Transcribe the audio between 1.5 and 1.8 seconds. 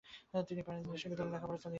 চালিয়ে যান।